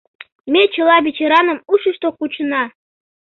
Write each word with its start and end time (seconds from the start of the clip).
Ме 0.51 0.63
чыла 0.73 0.95
ветераным 1.07 1.59
ушышто 1.73 2.09
кучена. 2.17 2.63